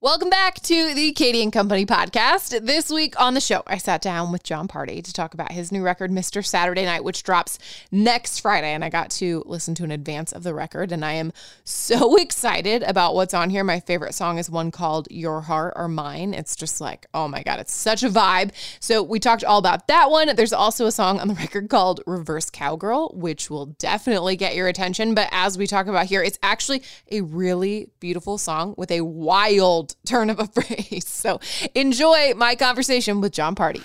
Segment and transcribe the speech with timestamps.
[0.00, 2.64] Welcome back to the Katie and Company podcast.
[2.64, 5.72] This week on the show, I sat down with Jon Pardi to talk about his
[5.72, 6.46] new record, Mr.
[6.46, 7.58] Saturday Night, which drops
[7.90, 8.72] next Friday.
[8.72, 11.32] And I got to listen to an advance of the record, and I am
[11.64, 13.64] so excited about what's on here.
[13.64, 16.32] My favorite song is one called Your Heart or Mine.
[16.32, 18.52] It's just like, oh my God, it's such a vibe.
[18.78, 20.32] So we talked all about that one.
[20.36, 24.68] There's also a song on the record called Reverse Cowgirl, which will definitely get your
[24.68, 25.16] attention.
[25.16, 29.87] But as we talk about here, it's actually a really beautiful song with a wild
[30.06, 31.06] turn of a phrase.
[31.06, 31.40] So
[31.74, 33.82] enjoy my conversation with Jon Pardi.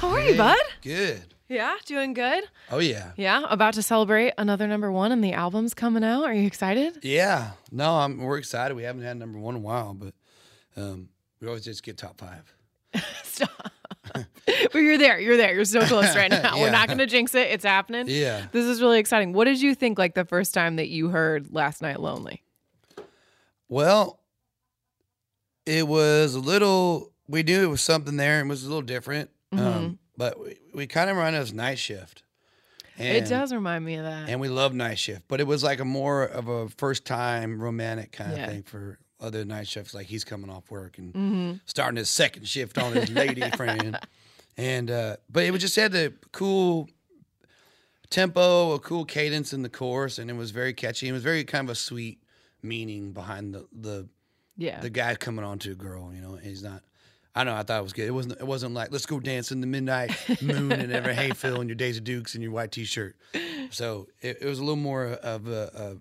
[0.00, 0.58] How are you, bud?
[0.82, 1.22] Good.
[1.48, 2.44] Yeah, doing good.
[2.70, 3.12] Oh yeah.
[3.16, 6.24] Yeah, about to celebrate another number one, and the album's coming out.
[6.24, 7.00] Are you excited?
[7.02, 7.50] Yeah.
[7.70, 8.18] No, I'm.
[8.18, 8.74] We're excited.
[8.74, 10.14] We haven't had number one in a while, but
[10.76, 12.54] um, we always just get top five.
[13.22, 13.70] Stop.
[14.14, 15.20] but you're there.
[15.20, 15.54] You're there.
[15.54, 16.58] You're so close right now.
[16.58, 17.50] We're not going to jinx it.
[17.50, 18.06] It's happening.
[18.08, 18.46] Yeah.
[18.52, 19.32] This is really exciting.
[19.32, 22.42] What did you think like the first time that you heard Last Night Lonely?
[23.68, 24.20] Well,
[25.66, 27.12] it was a little.
[27.28, 29.30] We knew it was something there, and it was a little different.
[29.54, 29.66] Mm-hmm.
[29.66, 32.22] Um, but we, we kind of run as night shift.
[32.98, 34.28] And, it does remind me of that.
[34.28, 37.60] and we love night shift, but it was like a more of a first time
[37.60, 38.44] romantic kind Yeah.
[38.44, 39.94] of thing for other night shifts.
[39.94, 41.52] Like he's coming off work and Mm-hmm.
[41.64, 43.98] starting his second shift on his lady friend,
[44.58, 46.88] and uh, but it was just had the cool
[48.10, 51.08] tempo, a cool cadence in the chorus, and it was very catchy.
[51.08, 52.22] It was very kind of a sweet
[52.62, 54.08] meaning behind the the
[54.56, 54.80] yeah.
[54.80, 56.12] the guy coming on to a girl.
[56.14, 56.82] You know, he's not.
[57.34, 57.54] I know.
[57.54, 58.06] I thought it was good.
[58.06, 58.40] It wasn't.
[58.40, 61.68] It wasn't like let's go dance in the midnight moon and ever hay Phil and
[61.70, 63.16] your Daisy Dukes and your white T-shirt.
[63.70, 65.98] So it, it was a little more of a,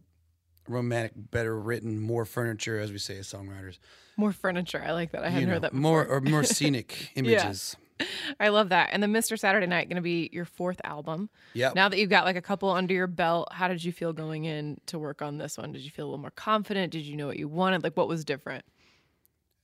[0.68, 3.78] a romantic, better written, more furniture, as we say as songwriters.
[4.18, 4.84] more furniture.
[4.86, 5.24] I like that.
[5.24, 5.82] I You hadn't know, heard that before.
[5.82, 7.78] more or more scenic images.
[8.40, 8.90] I love that.
[8.92, 9.38] And the Mr.
[9.38, 11.30] Saturday Night going to be your fourth album.
[11.54, 11.72] Yeah.
[11.76, 14.46] Now that you've got like a couple under your belt, how did you feel going
[14.46, 15.72] in to work on this one?
[15.72, 16.92] Did you feel a little more confident?
[16.92, 17.84] Did you know what you wanted?
[17.84, 18.66] Like what was different?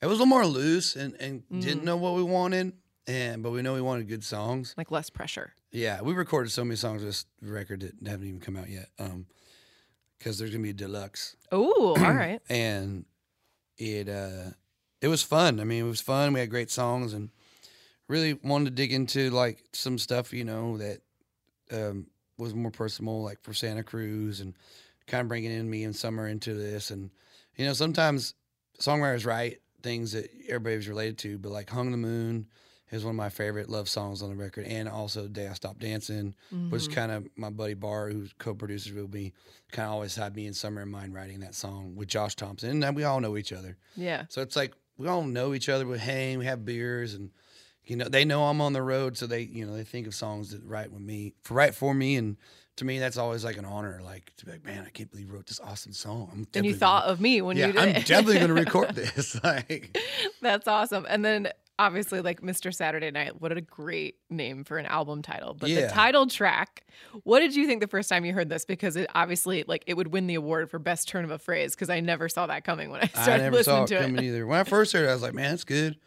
[0.02, 1.60] It was a little more loose and, and Mm-hmm.
[1.62, 2.74] didn't know what we wanted,
[3.08, 4.76] and but we know we wanted good songs.
[4.78, 5.54] Like less pressure.
[5.72, 8.90] Yeah, we recorded so many songs this record that haven't even come out yet.
[9.00, 9.26] Um,
[10.18, 11.36] because there's gonna be a deluxe.
[11.52, 12.40] Oh, all right.
[12.50, 13.06] and
[13.78, 14.52] it uh
[15.02, 15.60] it was fun.
[15.60, 16.34] I mean, it was fun.
[16.34, 17.30] We had great songs and
[18.08, 21.02] really wanted to dig into like some stuff, you know, that
[21.72, 22.08] um
[22.38, 24.54] was more personal, like for Santa Cruz and
[25.08, 26.92] kind of bringing in me and Summer into this.
[26.92, 27.10] And
[27.56, 28.36] you know, sometimes
[28.80, 32.48] songwriters write things that everybody's related to, but like "Hung the Moon"
[32.92, 35.80] is one of my favorite love songs on the record, and also "Day I Stopped
[35.80, 36.36] Dancing,"
[36.70, 39.34] which kind of my buddy Bar, who's co-producers with me,
[39.72, 42.84] kind of always had me and Summer in mind writing that song with Josh Thompson,
[42.84, 43.78] and we all know each other.
[43.96, 44.26] Yeah.
[44.30, 45.86] So it's like we all know each other.
[45.86, 47.32] We hang, we have beers, and
[47.88, 50.16] you know they know I'm on the road, so they you know they think of
[50.16, 52.38] songs that write with me, for write for me, and
[52.78, 54.02] to me that's always like an honor.
[54.04, 56.30] Like to be like, man, I can't believe you wrote this awesome song.
[56.32, 57.96] I'm And you thought gonna, of me when yeah, you did it.
[57.98, 59.42] I'm definitely going to record this.
[59.44, 59.98] like,
[60.42, 61.06] That's awesome.
[61.10, 61.50] And then
[61.80, 62.74] obviously like Mr.
[62.74, 65.54] Saturday Night, what a great name for an album title.
[65.54, 66.86] But the title track,
[67.24, 68.66] what did you think the first time you heard this?
[68.66, 71.76] Because it obviously like it would win the award for best turn of a phrase
[71.76, 74.24] because I never saw that coming when I I started saw listening it to coming
[74.24, 74.28] it.
[74.28, 74.48] either.
[74.48, 75.98] When I first heard it, I was like, man, that's good.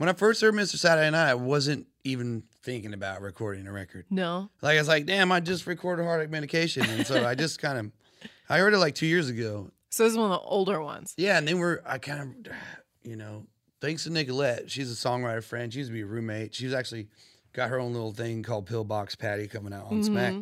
[0.00, 0.76] When I first heard Mr.
[0.78, 4.06] Saturday Night, I wasn't even thinking about recording a record.
[4.08, 4.48] No.
[4.62, 7.76] Like I was like, damn, I just recorded Heartache Medication, and so I just kind
[7.78, 9.70] of, I heard it like two years ago.
[9.90, 11.12] So this is one of the older ones.
[11.18, 12.52] Yeah, and then we're I kind of,
[13.02, 13.44] you know,
[13.82, 15.70] thanks to Nicolette, she's a songwriter friend.
[15.70, 16.54] She used to be a roommate.
[16.54, 17.08] She's actually
[17.52, 20.34] got her own little thing called Pillbox Patty coming out on Smack,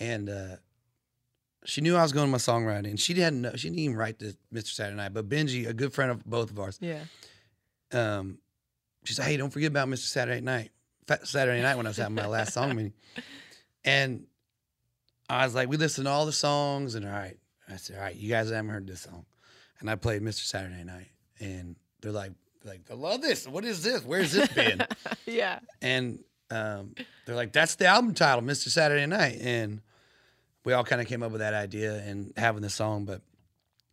[0.00, 0.56] and uh,
[1.66, 2.88] she knew I was going to my songwriting.
[2.88, 4.68] And she didn't know she didn't even write the Mr.
[4.68, 7.00] Saturday Night, but Benji, a good friend of both of ours, Yeah.
[7.92, 8.38] um,
[9.04, 10.06] she said, "Hey, don't forget about Mr.
[10.06, 10.70] Saturday Night
[11.24, 12.94] Saturday night when I was having my last song meeting,
[13.84, 14.26] and
[15.28, 17.36] I was like, we listened to all the songs, and all right,
[17.68, 19.26] I said, all right, you guys haven't heard this song,
[19.80, 20.44] and I played Mr.
[20.44, 21.08] Saturday Night,
[21.40, 22.32] and they're like,
[22.64, 23.46] like I love this.
[23.46, 24.02] What is this?
[24.04, 24.86] Where's this been?
[25.26, 25.58] yeah.
[25.82, 26.20] and
[26.50, 26.94] um,
[27.26, 28.68] they're like, "That's the album title, Mr.
[28.68, 29.82] Saturday Night," and
[30.64, 33.04] we all kind of came up with that idea and having the song.
[33.04, 33.20] But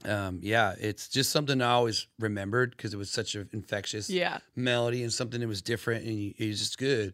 [0.06, 4.40] um, yeah, it's just something I always remembered because it was such an infectious Yeah.
[4.56, 7.14] melody and something that was different and it was just good.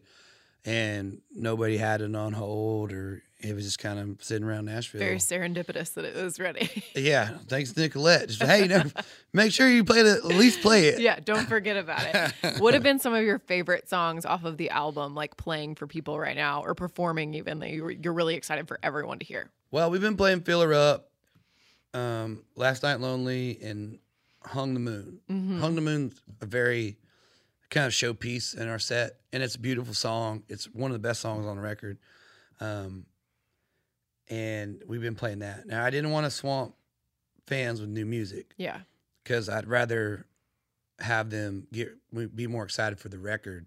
[0.64, 4.98] And nobody had it on hold, or it was just kind of sitting around Nashville.
[4.98, 6.82] Very serendipitous that it was ready.
[6.94, 8.28] yeah, thanks Nicolette.
[8.28, 8.82] Just hey, no,
[9.32, 10.06] make sure you play it.
[10.06, 11.00] at least play it.
[11.00, 12.02] yeah, don't forget about
[12.42, 12.58] it.
[12.60, 15.86] What have been some of your favorite songs off of the album, like playing for
[15.86, 19.50] people right now or performing even that you're really excited for everyone to hear?
[19.70, 21.08] Well, we've been playing "Filler Up,
[21.94, 23.98] um, Last Night Lonely, and
[24.44, 25.20] Hung the Moon.
[25.60, 26.96] Hung the Moon's a very
[27.70, 30.42] kind of showpiece in our set, and it's a beautiful song.
[30.48, 31.98] It's one of the best songs on the record.
[32.60, 33.06] Um,
[34.30, 35.66] and we've been playing that.
[35.66, 36.74] Now, I didn't want to swamp
[37.46, 38.80] fans with new music Yeah.
[39.22, 40.26] because I'd rather
[41.00, 41.94] have them get
[42.34, 43.66] be more excited for the record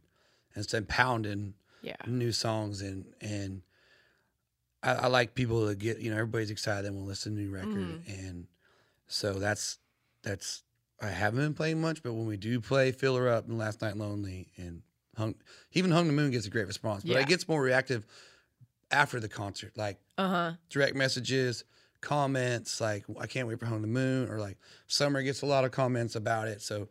[0.56, 1.95] instead of pounding Yeah.
[2.06, 3.62] new songs and and
[4.83, 7.44] I, I like people to get you know everybody's excited want to listen to a
[7.45, 8.12] new record Mm-hmm.
[8.28, 8.48] and
[9.07, 9.78] so that's
[10.24, 10.63] that's
[11.01, 13.81] I haven't been playing much but when we do play fill her up and last
[13.81, 14.81] night lonely and
[15.18, 15.36] hung
[15.74, 17.19] even hung the moon gets a great response but Yeah.
[17.19, 18.06] it gets more reactive
[18.92, 20.54] after the concert like Uh-huh.
[20.69, 21.63] direct messages
[22.01, 24.57] comments like I can't wait for hung the moon or like
[24.88, 26.88] summer gets a lot of comments about it so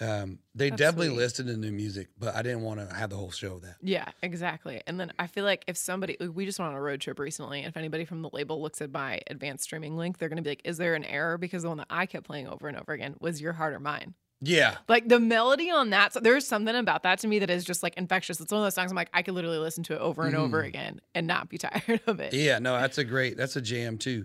[0.00, 1.16] um, they That's definitely sweet.
[1.18, 3.76] listed the new music but I didn't want to have the whole show of that
[3.82, 4.80] Yeah, exactly.
[4.86, 7.18] And then I feel like if somebody, like, we just went on a road trip
[7.18, 10.36] recently, and if anybody from the label looks at my advanced streaming link, they're going
[10.38, 11.36] to be like, is there an error?
[11.38, 13.80] Because the one that I kept playing over and over again was Your Heart or
[13.80, 14.14] Mine.
[14.40, 17.62] yeah Like the melody on that, so there's something about that to me that is
[17.64, 18.40] just like infectious.
[18.40, 20.34] It's one of those songs I'm like, I could literally listen to it over and
[20.34, 22.32] over again and not be tired of it.
[22.32, 24.24] Yeah, no, that's a great, that's a jam too.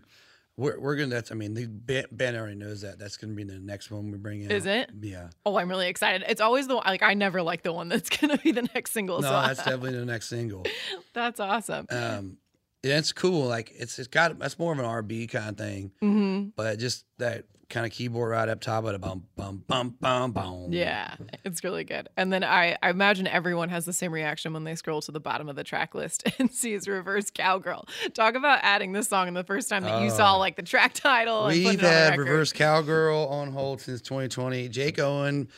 [0.57, 1.09] We're, we're gonna.
[1.09, 1.31] That's.
[1.31, 1.65] I mean, the
[2.11, 2.97] Ben, already knows that.
[2.97, 4.51] That's gonna be the next one we bring in.
[4.51, 4.89] Is it?
[5.01, 5.29] Yeah.
[5.45, 6.23] Oh, I'm really excited.
[6.29, 8.91] It's always the one, like, I never like the one that's to be the next
[8.91, 9.19] single.
[9.21, 10.65] No, so that's definitely the next single.
[11.13, 11.87] that's awesome.
[11.89, 12.37] Um,
[12.83, 13.47] yeah, it's cool.
[13.47, 17.05] Like it's it's got that's more of an RB kind of thing, hmm but just
[17.17, 20.67] that kind of keyboard right up top of it, bum bum bum bum bum.
[20.71, 22.07] Yeah, it's really good.
[22.15, 25.19] And then I, I imagine everyone has the same reaction when they scroll to the
[25.19, 27.87] bottom of the track list and sees Reverse Cowgirl.
[28.13, 30.39] Talk about adding this song in the first time that you saw Oh.
[30.39, 31.47] like the track title.
[31.47, 34.69] We've putting it on the had reverse cowgirl on hold since 2020.
[34.69, 35.49] Jake Owen,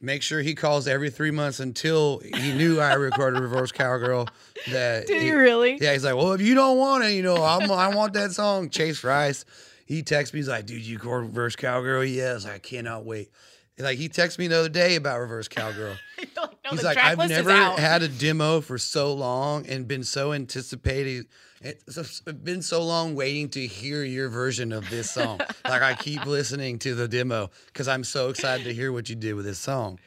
[0.00, 4.28] make sure he calls every three months until he knew I recorded reverse cowgirl.
[4.70, 5.78] That Did he- you really?
[5.80, 8.32] Yeah, he's like, well, if you don't want it, you know, I'm, I want that
[8.32, 8.70] song.
[8.70, 9.44] Chase Rice,
[9.88, 12.04] he texts me, he's like, dude, you record reverse cowgirl?
[12.04, 13.30] Yes, I cannot wait.
[13.78, 15.96] Like he texted me the other day about reverse cowgirl.
[16.18, 20.32] Like, no, He's like, I've never had a demo for so long and been so
[20.32, 21.26] anticipated.
[21.62, 25.40] Eh, it's been so long waiting to hear your version of this song.
[25.64, 29.16] like I keep listening to the demo because I'm so excited to hear what you
[29.16, 29.98] did with this song.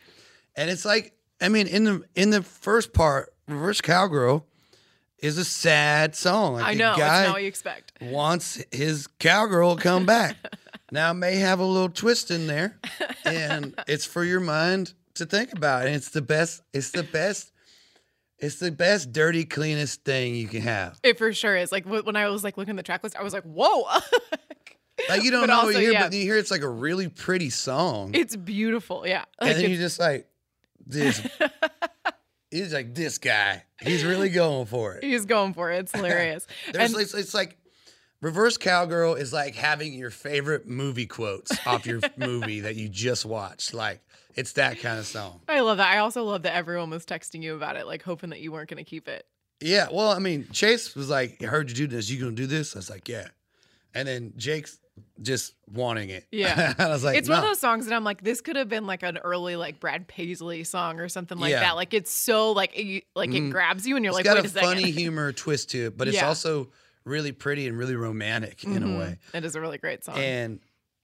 [0.56, 4.45] And it's like, I mean, in the in the first part, Reverse Cowgirl
[5.21, 6.56] is a sad song.
[6.56, 6.91] Like I know.
[6.91, 7.94] It's guy not what you expect.
[8.01, 10.35] wants his cowgirl to come back.
[10.91, 12.79] now it may have a little twist in there,
[13.25, 15.85] and it's for your mind to think about.
[15.85, 16.62] And it's the best.
[16.73, 17.51] It's the best.
[18.39, 21.00] It's the best, dirty, cleanest thing you can have.
[21.03, 21.71] It for sure is.
[21.71, 23.83] Like when I was like looking at the track list, I was like, whoa.
[25.09, 26.01] Like you don't But know what also, you hear, yeah.
[26.04, 29.04] but then you hear it's like a really pretty song, it's beautiful.
[29.07, 29.23] Yeah.
[29.40, 30.28] Like and then it's- you just like
[30.85, 31.19] this.
[32.51, 33.63] he's like this guy.
[33.81, 35.03] He's really going for it.
[35.03, 35.79] he's going for it.
[35.79, 36.45] It's hilarious.
[36.67, 37.57] And it's, it's like
[38.21, 43.25] reverse cowgirl is like having your favorite movie quotes off your movie that you just
[43.25, 43.73] watched.
[43.73, 44.01] Like
[44.35, 45.41] it's that kind of song.
[45.47, 45.91] I love that.
[45.93, 48.69] I also love that everyone was texting you about it, like hoping that you weren't
[48.69, 49.25] going to keep it.
[49.61, 49.87] Yeah.
[49.91, 52.09] Well, I mean, Chase was like, I heard you do this.
[52.09, 52.75] You gonna do this?
[52.75, 53.27] I was like, yeah.
[53.93, 54.79] And then Jake's
[55.21, 56.26] just wanting it.
[56.31, 56.74] Yeah.
[56.80, 58.86] I was like, it's one of those songs that I'm like, this could have been
[58.88, 61.60] like an early like Brad Paisley song or something like Yeah.
[61.62, 61.76] that.
[61.76, 63.52] Like it's so like it, like it Mhm.
[63.52, 65.98] grabs you and you're It's like, got wait a a, funny humor twist to it,
[65.98, 66.28] but it's Yeah.
[66.28, 66.69] also
[67.06, 68.95] really pretty and really romantic in Mhm.
[68.95, 69.18] a way.
[69.33, 70.18] It is a really great song.
[70.18, 70.60] And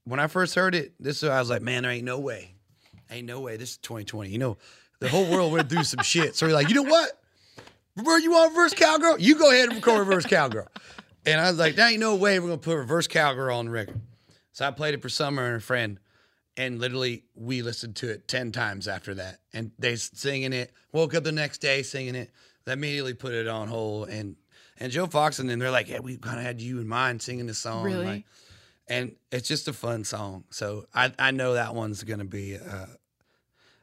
[0.06, 2.56] when I first heard it, this I was like, man, there ain't no way.
[3.10, 3.56] Ain't no way.
[3.58, 4.30] This is 2020.
[4.30, 4.58] You know,
[5.00, 6.36] the whole world went through some shit.
[6.36, 7.12] So we're like, you know what?
[7.96, 9.20] Reverse, you want reverse cowgirl?
[9.20, 10.68] You go ahead and record reverse cowgirl.
[11.28, 13.72] And I was like, there ain't no way we're gonna put reverse cowgirl on the
[13.72, 14.00] record.
[14.54, 16.00] So I played it for Summer and a friend,
[16.56, 19.40] and literally we listened to it 10 times after that.
[19.54, 22.32] And they singing it, woke up the next day singing it.
[22.66, 24.10] They immediately put it on hold.
[24.10, 24.38] And
[24.78, 27.22] and Joe Fox and then they're like, yeah, we kind of had you in mind
[27.22, 27.84] singing this song.
[27.84, 28.06] Really?
[28.06, 28.26] Like,
[28.88, 30.46] and it's just a fun song.
[30.50, 32.86] So I, I know that one's going to be uh,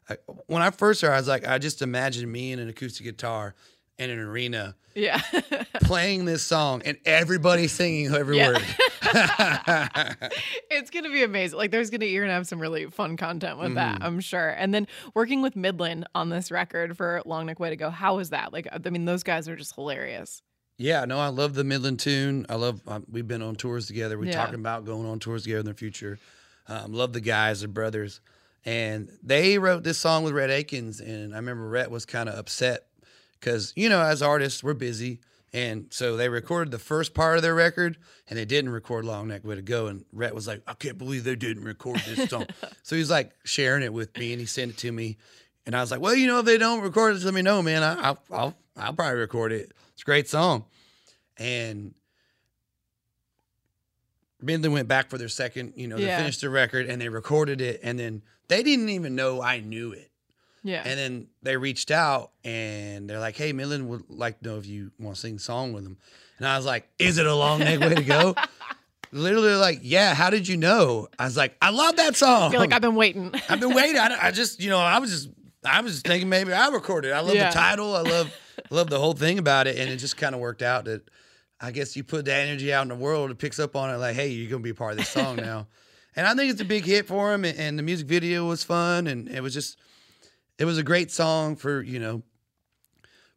[0.08, 3.04] I, when I first heard, I was like, I just imagined me and an acoustic
[3.04, 3.54] guitar
[3.98, 5.20] in an arena Yeah.
[5.82, 8.48] playing this song and everybody singing every Yeah.
[8.52, 8.64] word.
[10.70, 11.58] it's gonna be amazing.
[11.58, 14.04] Like there's gonna you're gonna have some really fun content with that, Mm.
[14.04, 14.50] I'm sure.
[14.50, 18.16] And then working with Midland on this record for Long Neck Way to Go, how
[18.16, 18.52] was that?
[18.52, 20.42] Like I mean, those guys are just hilarious.
[20.76, 22.46] Yeah, no, I love the Midland tune.
[22.48, 22.80] I love.
[22.88, 24.18] Um, we've been on tours together.
[24.18, 24.32] We're Yeah.
[24.44, 26.18] talking about going on tours together in the future.
[26.66, 28.20] Um, love the guys, they're brothers,
[28.64, 30.98] and they wrote this song with Rhett Akins.
[31.00, 32.86] And I remember Rhett was kind of upset
[33.40, 35.20] because you know, as artists, we're busy,
[35.52, 37.96] and so they recorded the first part of their record,
[38.28, 40.98] and they didn't record "Long Neck Way to Go." And Rhett was like, "I can't
[40.98, 42.46] believe they didn't record this song."
[42.82, 45.16] so he's like sharing it with me, and he sent it to me.
[45.66, 47.62] And I was like, well, you know, if they don't record it, let me know,
[47.62, 47.82] man.
[47.82, 49.72] I, I'll, I'll, I'll probably record it.
[49.94, 50.66] It's a great song.
[51.38, 51.94] And
[54.42, 56.18] Midland went back for their second, you know, they Yeah.
[56.18, 57.80] finished the record and they recorded it.
[57.82, 60.10] And then they didn't even know I knew it.
[60.64, 60.82] Yeah.
[60.84, 64.66] And then they reached out and they're like, hey, Midland would like to know if
[64.66, 65.98] you want to sing a song with them.
[66.38, 68.34] And I was like, is it a long neck way to go?
[69.12, 71.06] Literally, like, yeah, how did you know?
[71.18, 72.50] I was like, I love that song.
[72.50, 73.32] You're like, I've been waiting.
[73.48, 73.96] I've been waiting.
[73.98, 75.28] I, I just, you know, I was just,
[75.64, 77.10] I was just thinking maybe I recorded.
[77.10, 77.12] it.
[77.12, 77.50] I love Yeah.
[77.50, 77.94] the title.
[77.94, 78.34] I love,
[78.70, 81.02] love the whole thing about it, and it just kind of worked out that
[81.60, 83.98] I guess you put the energy out in the world, it picks up on it.
[83.98, 85.68] Like, hey, you're gonna be a part of this song now,
[86.16, 87.44] and I think it's a big hit for him.
[87.44, 89.78] And, and the music video was fun, and it was just,
[90.58, 92.22] it was a great song for you know,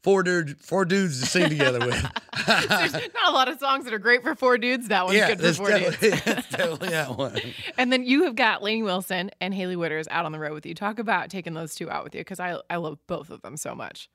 [0.04, 2.02] four dudes, four dudes to sing together with.
[2.48, 4.88] There's not a lot of songs that are great for four dudes.
[4.88, 5.98] That one's yeah, good for four dudes.
[6.00, 7.38] definitely, that's definitely that one.
[7.78, 10.66] And then you have got Lainey Wilson and Hailey Whitters out on the road with
[10.66, 10.74] you.
[10.74, 13.58] Talk about taking those two out with you because I I love both of them
[13.58, 14.10] so much.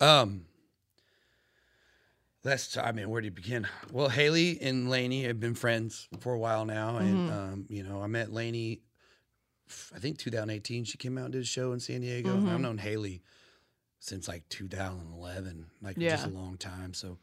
[0.00, 0.42] Um,
[2.42, 3.66] that's I mean, where do you begin?
[3.90, 8.02] Well, Haley and Lainey have been friends for a while now, and um, you know,
[8.02, 8.82] I met Lainey.
[9.94, 10.84] I think 2018.
[10.84, 12.36] She came out and did a show in San Diego.
[12.36, 12.48] Mhm.
[12.48, 13.22] I've known Hailey
[13.98, 16.10] since like 2011, like Yeah.
[16.10, 16.94] just a long time.
[16.94, 17.18] So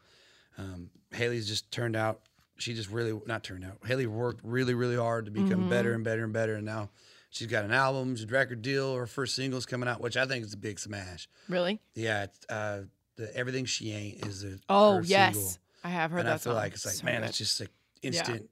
[0.56, 2.20] um, Hailey's just turned out.
[2.58, 3.78] She just really not turned out.
[3.86, 5.68] Hailey worked really, really hard to become Mhm.
[5.70, 6.90] better and better and better, and now
[7.30, 8.94] she's got an album, she's a record deal.
[8.94, 11.28] Her first single's coming out, which I think is a big smash.
[11.48, 11.80] Really?
[11.94, 12.84] Yeah, it's, uh,
[13.16, 15.56] the Everything She Ain't is a Oh yes, single.
[15.82, 16.54] I have heard and that I feel song.
[16.54, 17.28] like it's like So man, good.
[17.30, 17.70] it's just like
[18.02, 18.48] instant.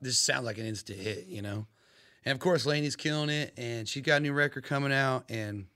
[0.00, 1.68] This sounds like an instant hit, you know.
[2.24, 5.66] And of course, Lainey's killing it, and she's got a new record coming out, and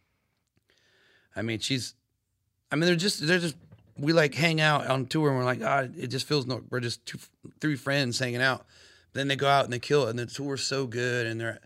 [1.36, 1.94] I mean, she's,
[2.72, 3.56] I mean, they're just they're just
[3.98, 6.80] we like hang out on tour, and we're like, ah, it just feels no, we're
[6.80, 7.18] just two,
[7.60, 8.64] three friends hanging out.
[9.12, 11.60] Then they go out and they kill it, and the tour's so good, and they're.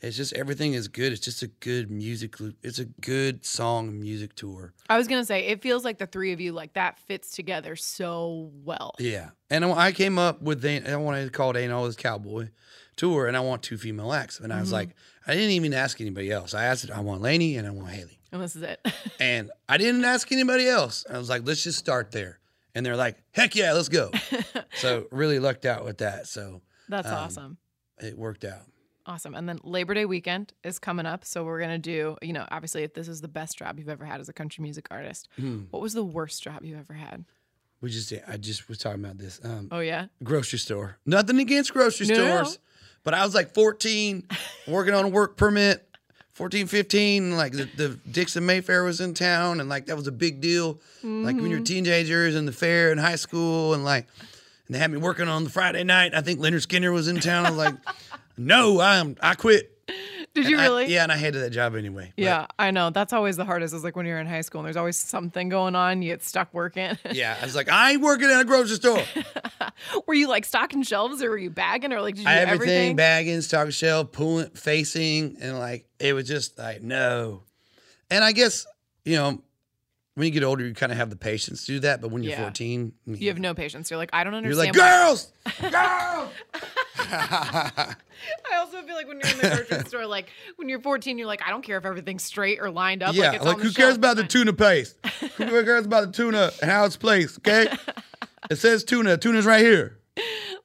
[0.00, 1.10] It's just everything is good.
[1.10, 2.36] It's just a good music.
[2.62, 4.72] It's a good song music tour.
[4.88, 7.74] I was gonna say it feels like the three of you like that fits together
[7.74, 8.94] so well.
[9.00, 12.50] Yeah, and I came up with I wanted to call it Ain't Always Cowboy
[12.98, 14.90] tour, and I want two female acts, and I was like,
[15.26, 16.52] I didn't even ask anybody else.
[16.52, 18.86] I asked, I want Lainey and I want Hailey, And this is it.
[19.20, 21.06] and I didn't ask anybody else.
[21.10, 22.38] I was like, let's just start there,
[22.74, 24.10] and they're like, heck yeah, let's go.
[24.74, 26.26] so really lucked out with that.
[26.26, 27.56] So That's Um, awesome.
[28.00, 28.62] it worked out.
[29.06, 29.34] Awesome.
[29.34, 31.24] And then Labor Day weekend is coming up.
[31.24, 33.88] So we're going to do, you know, obviously, if this is the best job you've
[33.88, 35.60] ever had as a country music artist, Hmm.
[35.70, 37.24] what was the worst job you've ever had?
[37.80, 39.40] We just I just was talking about this.
[39.42, 40.08] Um, Oh, yeah.
[40.22, 40.98] grocery store.
[41.06, 42.14] Nothing against grocery no.
[42.14, 42.58] stores.
[43.08, 44.24] But I was like 14,
[44.66, 45.82] working on a work permit,
[46.34, 47.38] 14, 15.
[47.38, 50.42] Like the, the Dixon May Fair was in town, and like that was a big
[50.42, 50.78] deal.
[51.02, 51.64] Like when you're mm.
[51.64, 54.06] teenagers and the fair in high school, and like,
[54.66, 56.12] and they had me working on the Friday night.
[56.14, 57.46] I think Lynyrd Skynyrd was in town.
[57.46, 57.76] I was like,
[58.36, 59.77] no, I'm I quit.
[60.42, 60.86] Did you And I- really?
[60.92, 62.12] yeah, and I hated that job anyway.
[62.16, 62.90] But, Yeah, I know.
[62.90, 65.48] That's always the hardest is like when you're in high school and there's always something
[65.48, 66.96] going on, you get stuck working.
[67.12, 69.02] yeah, I was like, I ain't working at a grocery store.
[70.06, 72.54] were you like stocking shelves or were you bagging or like did you do everything,
[72.54, 72.96] everything?
[72.96, 77.42] bagging, stock shelf, pulling, facing, and like it was just like no.
[78.10, 78.66] And I guess
[79.04, 79.42] you know
[80.14, 82.00] when you get older, you kind of have the patience to do that.
[82.00, 82.42] But when you're Yeah.
[82.42, 83.88] 14, you have no patience.
[83.90, 84.74] You're like, I don't understand.
[84.74, 86.30] You're like girls, girls.
[87.10, 87.94] I
[88.56, 91.42] also feel like when you're in the grocery store, like when you're 14, you're like,
[91.46, 93.14] I don't care if everything's straight or lined up.
[93.14, 94.96] yeah, like, it's like on who the cares about the tuna paste?
[95.36, 97.38] who cares about the tuna and how it's placed?
[97.38, 97.68] Okay,
[98.50, 99.16] it says tuna.
[99.16, 99.98] Tuna's right here.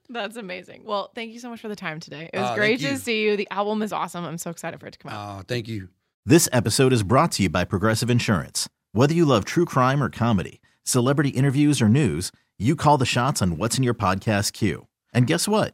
[0.09, 0.83] That's amazing.
[0.85, 2.29] Well, thank you so much for the time today.
[2.33, 2.97] It was Oh, great to you.
[2.97, 3.37] see you.
[3.37, 4.25] The album is awesome.
[4.25, 5.39] I'm so excited for it to come out.
[5.39, 5.89] Oh, thank you.
[6.25, 8.69] This episode is brought to you by Progressive Insurance.
[8.91, 13.41] Whether you love true crime or comedy, celebrity interviews or news, you call the shots
[13.41, 14.87] on what's in your podcast queue.
[15.13, 15.73] And guess what?